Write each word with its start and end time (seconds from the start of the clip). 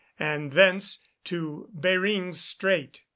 and 0.17 0.53
thence 0.53 0.97
to 1.23 1.69
Behring's 1.79 2.39
Strait. 2.41 3.03